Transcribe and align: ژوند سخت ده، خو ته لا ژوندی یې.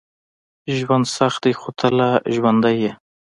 ژوند 0.77 1.05
سخت 1.17 1.39
ده، 1.43 1.51
خو 1.61 1.69
ته 1.79 1.87
لا 1.97 2.09
ژوندی 2.33 2.73
یې. 2.81 2.91